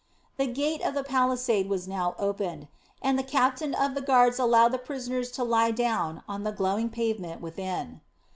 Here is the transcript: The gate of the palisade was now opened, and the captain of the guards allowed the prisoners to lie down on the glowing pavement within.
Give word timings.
The 0.37 0.47
gate 0.47 0.81
of 0.81 0.95
the 0.95 1.03
palisade 1.03 1.69
was 1.69 1.87
now 1.87 2.15
opened, 2.17 2.67
and 3.03 3.19
the 3.19 3.23
captain 3.23 3.75
of 3.75 3.93
the 3.93 4.01
guards 4.01 4.39
allowed 4.39 4.71
the 4.71 4.79
prisoners 4.79 5.29
to 5.33 5.43
lie 5.43 5.69
down 5.69 6.23
on 6.27 6.41
the 6.43 6.51
glowing 6.51 6.89
pavement 6.89 7.39
within. 7.39 8.01